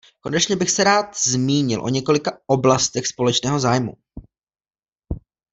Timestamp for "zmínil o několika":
1.23-2.31